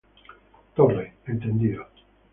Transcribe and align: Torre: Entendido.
Torre: 0.75 1.13
Entendido. 1.27 1.85